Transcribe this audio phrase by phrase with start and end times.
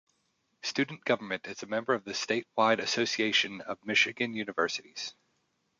[0.63, 5.13] Student Government is a member of the statewide Association of Michigan Universities.